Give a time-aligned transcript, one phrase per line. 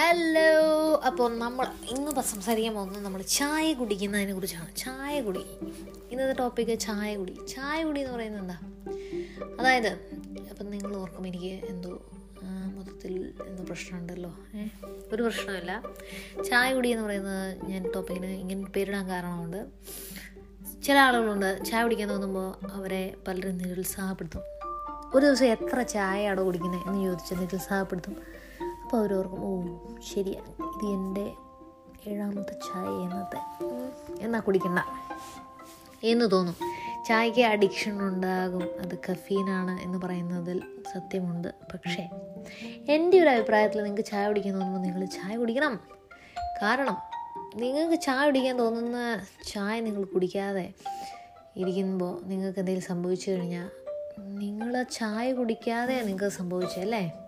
[0.00, 4.76] Hello അപ്പോൾ നമ്മൾ ഇന്ന് സംസാരിക്കാൻ പോകുന്നത് നമ്മൾ ചായ കുടിക്കുന്നതിനെ കുറിച്ചാണ്.
[4.76, 5.40] ചായ കുടി.
[6.10, 7.36] ഇന്നത്തെ ടോപ്പിക്ക് ചായ കുടി.
[7.48, 8.58] ചായ കുടി എന്ന് പറയുന്നത് എന്താ?
[9.60, 9.88] അതായത്
[10.50, 12.10] അപ്പം നിങ്ങൾ ഓർക്കും എനിക്ക് എന്തോ
[12.76, 14.36] മൊത്തത്തിൽ എന്തോ പ്രശ്നമുണ്ടല്ലോ.
[15.12, 15.82] ഒരു പ്രശ്നമില്ല
[16.50, 19.66] ചായ കുടി എന്ന് പറയുന്നത് ഞാൻ ടോപ്പിക്കിന് ഇങ്ങനെ പേരിടാൻ കാരണമുണ്ട്.
[20.82, 24.42] ചില ആളുകളുണ്ട് ചായ കുടിക്കാൻ തോന്നുമ്പോൾ അവരെ പലരും നിരുത്സാഹപ്പെടുത്തും.
[25.14, 28.37] ഒരു ദിവസം എത്ര ചായയാണോ കുടിക്കുന്നത് എന്ന് ചോദിച്ച് നിരുത്സാഹപ്പെടുത്തും.
[28.88, 29.78] അപ്പോൾ അവരോർക്കും ഓ
[30.12, 31.32] ശരിയാണ് ഇത് എന്റെ
[32.10, 34.78] ഏഴാമത്തെ ചായ എന്നത്തെ ഉം, എന്നാ കുടിക്കണ്ട.
[36.04, 36.54] എന്ന് തോന്നും.
[37.08, 38.62] ചായക്ക് അഡിക്ഷൻ ഉണ്ടാകും.
[38.80, 40.62] അത് കഫീനാണ് എന്ന് പറയുന്നതിൽ
[40.94, 41.48] സത്യമുണ്ട്.
[41.48, 42.08] പക്ഷേ
[42.88, 45.80] എന്റെ ഒരു അഭിപ്രായത്തിൽ നിങ്ങൾക്ക് ചായ കുടിക്കാൻ തോന്നുമ്പോൾ നിങ്ങൾ ചായ കുടിക്കണം.
[46.62, 46.96] കാരണം
[47.56, 50.72] നിങ്ങൾക്ക് ചായ കുടിക്കാൻ തോന്നുന്ന ചായ നിങ്ങൾ കുടിക്കാതെ
[51.56, 53.68] ഇരിക്കുമ്പോൾ നിങ്ങൾക്ക് എന്തെങ്കിലും സംഭവിച്ചു കഴിഞ്ഞാൽ
[54.20, 57.27] നിങ്ങൾ ചായ കുടിക്കാതെ നിങ്ങൾക്ക് സംഭവിച്ചല്ലേ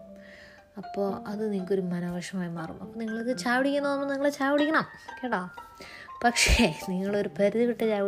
[0.86, 2.82] അപ്പോൾ അത് നിങ്ങൾക്കൊരു മനോവിഷമായി മാറും.
[2.82, 4.84] അപ്പോൾ നിങ്ങൾക്ക് ചായ കുടിക്കാൻ തോന്നുമ്പോൾ നിങ്ങൾ ചായ പിടിക്കണം
[5.24, 5.50] കേട്ടോ?
[6.24, 8.02] പക്ഷേ നിങ്ങളൊരു പരിധി വിട്ട് ചായ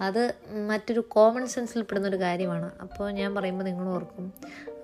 [0.00, 0.34] അത്
[0.68, 2.70] മറ്റൊരു കോമൺ സെൻസിൽ പെടുന്നൊരു കാര്യമാണ്.
[2.82, 4.32] അപ്പോൾ ഞാൻ പറയുമ്പോൾ നിങ്ങൾ ഓർക്കും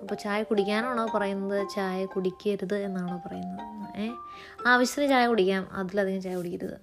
[0.01, 1.67] അപ്പോൾ ചായ കുടിക്കാനാണോ പറയുന്നത്?
[1.75, 3.99] ചായ കുടിക്കരുത് എന്നാണോ പറയുന്നത്?
[3.99, 4.09] ഏ?
[4.67, 5.69] ആവശ്യത്തിന് ചായ കുടിക്കാം.
[5.73, 6.77] അതിലധികം ചായ കുടിക്കരുത്.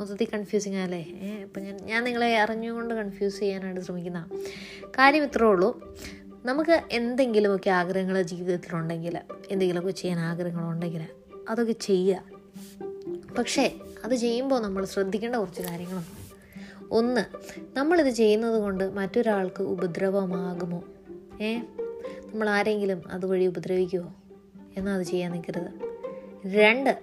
[0.00, 1.06] മൊത്തത്തിൽ കൺഫ്യൂസിങ് ആല്ലേ?
[1.08, 1.42] ഏ?
[1.42, 4.28] അപ്പം ഞാൻ ഞാൻ നിങ്ങളെ അറിഞ്ഞുകൊണ്ട് കൺഫ്യൂസ് ചെയ്യാനായിട്ട് ശ്രമിക്കുന്ന
[4.98, 5.96] കാര്യം ഇത്രേ ഉള്ളൂ.
[6.48, 11.06] നമുക്ക് എന്തെങ്കിലുമൊക്കെ ആഗ്രഹങ്ങൾ ജീവിതത്തിലുണ്ടെങ്കിൽ എന്തെങ്കിലുമൊക്കെ ചെയ്യാൻ ആഗ്രഹങ്ങളുണ്ടെങ്കിൽ
[11.48, 12.22] അതൊക്കെ ചെയ്യുക.
[13.38, 16.28] പക്ഷേ അത് ചെയ്യുമ്പോൾ നമ്മൾ ശ്രദ്ധിക്കേണ്ട കുറച്ച് കാര്യങ്ങളുണ്ട്.
[16.90, 17.20] ഒന്ന്
[17.76, 20.84] നമ്മളിത് ചെയ്യുന്നത് കൊണ്ട് മറ്റൊരാൾക്ക് ഉപദ്രവമാകുമോ?
[21.40, 21.58] ഏ?
[22.32, 24.14] നമ്മൾ ആരെങ്കിലും അതുവഴി ഉപദ്രവിക്കുമോ
[24.76, 25.98] എന്നാൽ അത് ചെയ്യാൻ നിൽക്കരുത്.
[26.46, 26.98] രണ്ട്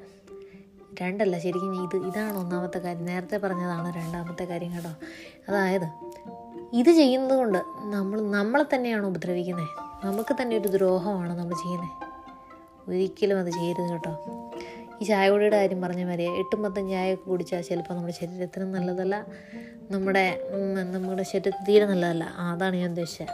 [1.01, 3.05] രണ്ടല്ല ശരിക്കും ഇത് ഇതാണ് ഒന്നാമത്തെ കാര്യം.
[3.05, 4.89] നേരത്തെ പറഞ്ഞതാണ് രണ്ടാമത്തെ കാര്യം കേട്ടോ.
[5.49, 6.15] അതായത്
[6.79, 7.59] ഇത് ചെയ്യുന്നത് കൊണ്ട്
[7.95, 9.69] നമ്മൾ നമ്മളെ തന്നെയാണ് ഉപദ്രവിക്കുന്നത്
[10.05, 11.93] നമുക്ക് തന്നെ ഒരു ദ്രോഹമാണ് നമ്മൾ ചെയ്യുന്നത്
[12.89, 14.11] ഒരിക്കലും അത് ചെയ്യരുത് കേട്ടോ.
[15.01, 19.15] ഈ ചായപൊടിയുടെ കാര്യം പറഞ്ഞ മാതിരി എട്ടും പത്തും ചായയൊക്കെ കുടിച്ചാൽ ചിലപ്പോൾ നമ്മുടെ ശരീരത്തിന് നല്ലതല്ല
[19.93, 20.25] നമ്മുടെ
[20.95, 22.25] നമ്മുടെ ശരീരത്തിന് തീരെ നല്ലതല്ല.
[22.51, 23.33] അതാണ് ഞാൻ ഉദ്ദേശിച്ചത്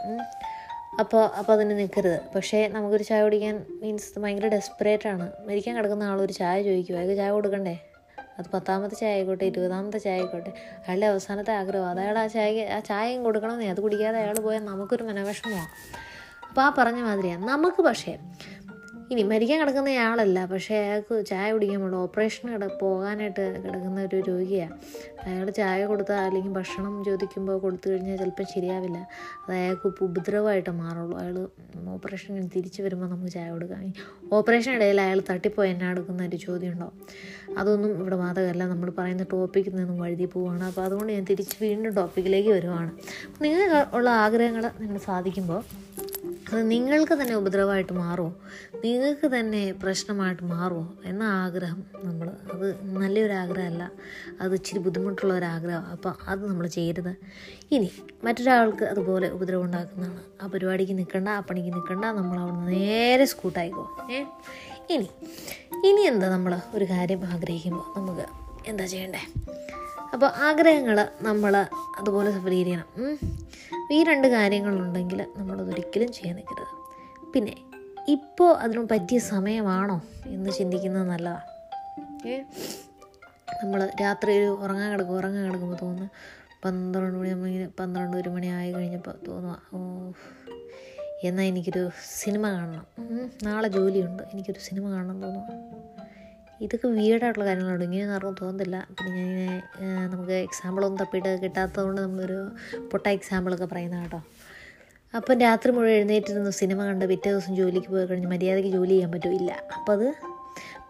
[1.01, 5.27] അപ്പോൾ അപ്പോൾ അതിന് നിൽക്കരുത് പക്ഷേ നമുക്കൊരു ചായ കുടിക്കാൻ മീൻസ് ഭയങ്കര ഡെസ്പറേറ്റ് ആണ്.
[5.47, 7.75] മരിക്കാൻ കിടക്കുന്ന ആളൊരു ചായ ചോദിക്കും അയാൾക്ക് ചായ കൊടുക്കണ്ടേ?
[8.37, 10.51] അത് പത്താമത്തെ ചായ ആയിക്കോട്ടെ ഇരുപതാമത്തെ ചായ ആയിക്കോട്ടെ
[10.83, 11.87] അയാളുടെ അവസാനത്തെ ആഗ്രഹം.
[11.91, 15.69] അത് അയാൾ ആ ചായ ആ ചായയും കൊടുക്കണമെന്നേ അത് കുടിക്കാതെ അയാൾ പോയാൽ നമുക്കൊരു മനോവിഷമമാണ്
[16.45, 18.13] അപ്പോൾ ആ പറഞ്ഞ മാതിരിയാണ് നമുക്ക് പക്ഷേ
[19.11, 20.39] ഇനി മരിക്കാൻ കിടക്കുന്ന ആളല്ല.
[20.51, 24.75] പക്ഷേ അയാൾക്ക് ചായ കുടിക്കാൻ ഓപ്പറേഷൻ കിട പോകാനായിട്ട് കിടക്കുന്ന ഒരു രോഗിയാണ്
[25.25, 28.99] അയാൾ ചായ കൊടുത്താൽ അല്ലെങ്കിൽ ഭക്ഷണം ചോദിക്കുമ്പോൾ കൊടുത്തു കഴിഞ്ഞാൽ ചിലപ്പോൾ ശരിയാവില്ല.
[29.44, 31.17] അത് അയാൾക്ക് ഉപദ്രവമായിട്ട് മാറുള്ളൂ.
[31.23, 31.35] അയാൾ
[31.95, 33.83] ഓപ്പറേഷൻ തിരിച്ച് വരുമ്പോൾ നമുക്ക് ചായ കൊടുക്കാം.
[34.38, 36.97] ഓപ്പറേഷൻ ഇടയിൽ അയാൾ തട്ടിപ്പോയി എന്നെ എടുക്കുന്ന ഒരു ചോദ്യം ഉണ്ടാവും
[37.59, 42.51] അതൊന്നും ഇവിടെ ബാധകമല്ല നമ്മൾ പറയുന്ന ടോപ്പിക്കിൽ നിന്നും വഴുതി പോവുകയാണ് അപ്പോൾ അതുകൊണ്ട് ഞാൻ തിരിച്ച് വീണ്ടും ടോപ്പിക്കിലേക്ക്
[42.57, 42.91] വരുവാണ്.
[43.43, 45.61] നിങ്ങൾക്ക് ഉള്ള ആഗ്രഹങ്ങൾ നിങ്ങൾ സാധിക്കുമ്പോൾ
[46.51, 48.31] അത് നിങ്ങൾക്ക് തന്നെ ഉപദ്രവമായിട്ട് മാറുമോ?
[48.84, 50.97] നിങ്ങൾക്ക് തന്നെ പ്രശ്നമായിട്ട് മാറുമോ?
[51.06, 53.84] എന്ന ആഗ്രഹം നമ്മൾ അത് നല്ലൊരു ആഗ്രഹമല്ല.
[54.41, 55.85] അത് ഇച്ചിരി ബുദ്ധിമുട്ടുള്ള ഒരു ആഗ്രഹം.
[55.91, 57.13] അപ്പോൾ അത് നമ്മൾ ചെയ്യരുത്.
[57.72, 57.90] ഇനി
[58.23, 60.22] മറ്റൊരാൾക്ക് അതുപോലെ ഉപദ്രവം ഉണ്ടാക്കുന്നതാണ്.
[60.41, 64.22] ആ പരിപാടിക്ക് നിൽക്കണ്ട ആ പണിക്ക് നിൽക്കണ്ട നമ്മൾ അവിടെ നേരെ സ്കൂട്ടായിക്കോ ഏ?
[64.90, 65.09] ഇനി
[65.90, 68.25] ഇനി എന്താ നമ്മൾ ഒരു കാര്യം ആഗ്രഹിക്കുമ്പോൾ നമുക്ക്
[68.66, 69.22] എന്താ ചെയ്യണ്ടേ?
[70.13, 71.53] അപ്പോൾ ആഗ്രഹങ്ങൾ നമ്മൾ
[71.99, 72.88] അതുപോലെ സഫലീകരിക്കണം.
[72.95, 76.73] ചെയ്യണം ഈ രണ്ട് കാര്യങ്ങളുണ്ടെങ്കിൽ നമ്മളതൊരിക്കലും ചെയ്യാൻ നിൽക്കരുത്.
[77.33, 77.53] പിന്നെ
[78.07, 81.47] ഇപ്പോൾ അതിന് പറ്റിയ സമയമാണോ എന്ന് ചിന്തിക്കുന്നത് നല്ലതാണ്
[82.27, 82.35] ഏ?
[83.63, 86.07] നമ്മൾ രാത്രി ഒരു ഉറങ്ങാൻ കിടക്കും ഉറങ്ങാൻ കിടക്കുമ്പോൾ തോന്നുന്നു
[86.63, 89.79] പന്ത്രണ്ട് മണി നമ്മളിങ്ങനെ പന്ത്രണ്ട് ഒരു മണി ആയി കഴിഞ്ഞപ്പോൾ തോന്നുക ഓ
[91.23, 91.81] എന്നാൽ എനിക്കൊരു
[92.16, 92.85] സിനിമ കാണണം.
[93.43, 95.47] നാളെ ജോലിയുണ്ട് എനിക്കൊരു സിനിമ കാണണം തോന്നുക
[96.61, 97.83] ഇതൊക്കെ വീടായിട്ടുള്ള കാര്യങ്ങളാണ്.
[97.83, 98.88] ഇങ്ങനെയൊന്നും ആർക്കും തോന്നുന്നില്ല.
[98.97, 102.39] പിന്നെ ഞാനിങ്ങനെ നമുക്ക് എക്സാമ്പിളൊന്നും തപ്പിയിട്ട് കിട്ടാത്തതുകൊണ്ട് നമ്മളൊരു
[102.91, 104.22] പൊട്ട എക്സാമ്പിളൊക്കെ പറയുന്ന കേട്ടോ.
[105.13, 109.51] അപ്പം രാത്രി മുഴുവൻ എഴുന്നേറ്റിരുന്ന് സിനിമ കണ്ട് പിറ്റേ ദിവസം ജോലിക്ക് പോയി കഴിഞ്ഞ് മര്യാദയ്ക്ക് ജോലി ചെയ്യാൻ പറ്റില്ല.
[109.51, 110.07] അപ്പോൾ അത്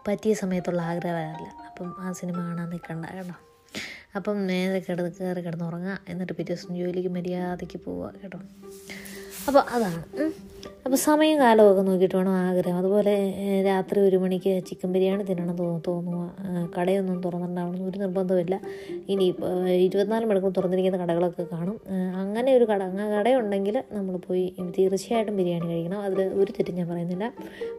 [0.08, 3.34] പറ്റിയ സമയത്തുള്ള ആഗ്രഹമല്ല അപ്പം ആ സിനിമ കാണാൻ നിൽക്കണ്ട കേട്ടോ.
[4.16, 8.40] അപ്പം നേരെ കിടന്ന് കയറി കിടന്ന് ഉറങ്ങുക എന്നിട്ട് പിറ്റേ ദിവസം ജോലിക്ക് മര്യാദയ്ക്ക് പോവുക കേട്ടോ.
[9.48, 10.02] അപ്പോൾ അതാണ്.
[10.84, 12.78] അപ്പോൾ സമയം കാലമൊക്കെ നോക്കിയിട്ട് വേണം ആഗ്രഹം.
[12.78, 13.12] അതുപോലെ
[13.66, 16.24] രാത്രി ഒരു മണിക്ക് ചിക്കൻ ബിരിയാണി തിന്നണം തോ തോന്നുക
[16.78, 17.84] കടയൊന്നും തുറന്നിട്ടുണ്ടാവണം.
[17.88, 18.60] ഒരു നിർബന്ധമില്ല
[19.08, 19.26] ഇനി
[19.86, 21.76] ഇരുപത്തിനാല് മണിക്കൂർ തുറന്നിരിക്കുന്ന കടകളൊക്കെ കാണും.
[22.22, 22.82] അങ്ങനെ ഒരു കട
[23.14, 24.44] കടയുണ്ടെങ്കിൽ നമ്മൾ പോയി
[24.78, 26.00] തീർച്ചയായിട്ടും ബിരിയാണി കഴിക്കണം.
[26.02, 27.28] അതിൽ ഒരു തെറ്റും ഞാൻ പറയുന്നില്ല.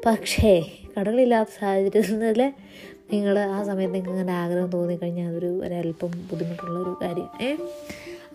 [0.06, 0.54] പക്ഷേ
[0.96, 2.54] കടകളില്ലാത്ത സാഹചര്യത്തിൽ
[3.14, 7.30] നിങ്ങൾ ആ സമയത്ത് നിങ്ങൾക്ക് അങ്ങനെ ആഗ്രഹം തോന്നിക്കഴിഞ്ഞാൽ അതൊരു ഒരല്പം ബുദ്ധിമുട്ടുള്ള ഒരു കാര്യം.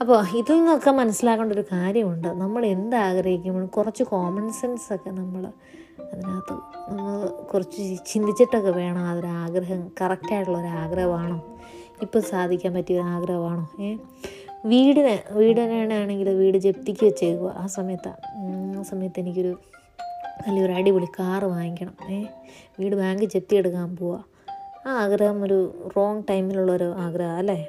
[0.00, 2.28] അപ്പോൾ ഇതിൽ നിന്നൊക്കെ മനസ്സിലാക്കേണ്ട ഒരു കാര്യമുണ്ട്.
[2.28, 5.46] നമ്മൾ എന്ത് ആഗ്രഹിക്കുമ്പോൾ കുറച്ച് കോമൺ സെൻസ് ഒക്കെ നമ്മൾ
[6.12, 6.52] അതിനകത്ത്
[6.90, 9.04] നമ്മൾ കുറച്ച് ചിന്തിച്ചിട്ടൊക്കെ വേണം.
[9.04, 11.44] അതൊരു ആഗ്രഹം കറക്റ്റായിട്ടുള്ള ഒരു ആഗ്രഹമാണോ
[12.02, 13.82] ഇപ്പോൾ സാധിക്കാൻ പറ്റിയ ഒരു ആഗ്രഹമാണോ?
[13.82, 13.96] ഏ?
[14.64, 17.54] വീടിന് വീടിനാണെങ്കിൽ വീട് ജപ്തിക്ക് വെച്ചേക്കുക.
[17.58, 18.16] ആ സമയത്താണ്
[18.78, 19.58] ആ സമയത്ത് എനിക്കൊരു
[20.48, 21.94] നല്ലൊരു അടിപൊളി കാറ് വാങ്ങിക്കണം.
[22.10, 22.24] ഏ?
[22.80, 24.24] വീട് ബാങ്ക് ജപ്തി എടുക്കാൻ പോവുക
[24.86, 27.68] ആ ആഗ്രഹം ഒരു റോങ് ടൈമിലുള്ളൊരു ആഗ്രഹം അല്ലേ?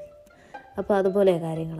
[0.78, 1.80] അപ്പോൾ അതുപോലെ കാര്യങ്ങൾ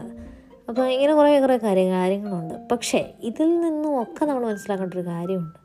[0.70, 2.54] അപ്പോൾ ഇങ്ങനെ കുറേ കുറേ കാര്യ കാര്യങ്ങളുണ്ട്.
[2.72, 5.58] പക്ഷേ ഇതിൽ നിന്നും ഒക്കെ നമ്മൾ മനസ്സിലാക്കേണ്ട ഒരു കാര്യമുണ്ട്.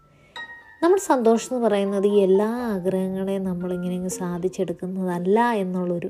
[0.84, 6.10] നമ്മൾ സന്തോഷം എന്ന് പറയുന്നത് ഈ എല്ലാ ആഗ്രഹങ്ങളെയും നമ്മളിങ്ങനെ സാധിച്ചെടുക്കുന്നതല്ല എന്നുള്ളൊരു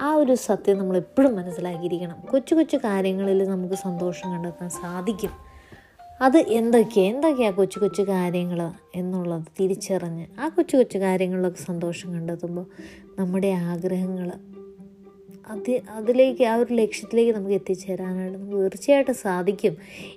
[0.00, 2.16] ആ ഒരു സത്യം നമ്മൾ എപ്പോഴും മനസ്സിലാക്കിയിരിക്കണം.
[2.30, 5.30] കൊച്ചു കൊച്ചു കാര്യങ്ങളിൽ നമുക്ക് സന്തോഷം കണ്ടെത്താൻ സാധിക്കും.
[6.20, 12.66] അത് എന്തൊക്കെയാണ് എന്തൊക്കെയാ കൊച്ചു കൊച്ചു കാര്യങ്ങൾ എന്നുള്ളത് തിരിച്ചറിഞ്ഞ് ആ കൊച്ചു കൊച്ചു കാര്യങ്ങളിലൊക്കെ സന്തോഷം കണ്ടെത്തുമ്പോൾ
[13.18, 14.32] നമ്മുടെ ആഗ്രഹങ്ങൾ
[15.48, 19.76] അത് അതിലേക്ക് ആ ഒരു ലക്ഷ്യത്തിലേക്ക് നമുക്ക് എത്തിച്ചേരാനായിട്ട് നമുക്ക് തീർച്ചയായിട്ടും സാധിക്കും.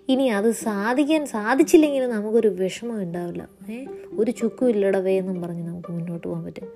[0.09, 3.49] ഇനി അത് സാധിക്കാൻ സാധിച്ചില്ലെങ്കിൽ നമുക്കൊരു വിഷമം ഉണ്ടാവില്ല.
[3.69, 3.85] ഏ?
[4.19, 6.67] ഒരു ചുക്കും ഇല്ലടവേ എന്നും പറഞ്ഞ് നമുക്ക് മുന്നോട്ട് പോകാൻ പറ്റും.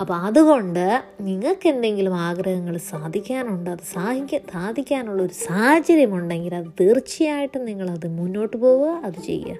[0.00, 8.56] അപ്പോൾ അതുകൊണ്ട് നിങ്ങൾക്ക് എന്തെങ്കിലും ആഗ്രഹങ്ങൾ സാധിക്കാനുണ്ട് അത് സാധിക്ക സാധിക്കാനുള്ള ഒരു സാഹചര്യമുണ്ടെങ്കിൽ അത് തീർച്ചയായിട്ടും നിങ്ങളത് മുന്നോട്ട്
[8.56, 9.56] പോവുക അത് ചെയ്യുക.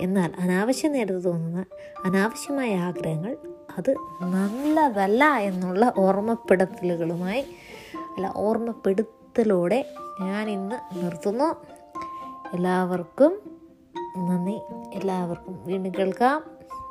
[0.00, 1.64] എന്നാൽ അനാവശ്യ നേരത്ത് തോന്നുന്ന
[2.04, 3.36] അനാവശ്യമായ ആഗ്രഹങ്ങൾ
[3.78, 7.44] അത് നല്ലതല്ല എന്നുള്ള ഓർമ്മപ്പെടുത്തലുകളുമായി
[7.98, 11.66] അല്ല ഓർമ്മപ്പെടുത്തലോടെ ഞാൻ ഇന്ന് നിർത്തുന്നു.
[12.52, 13.40] എല്ലാവർക്കും
[14.18, 14.60] നന്ദി.
[14.94, 16.44] എല്ലാവർക്കും വീണ്ടും കേൾക്കാം.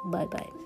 [0.05, 0.64] Bye bye.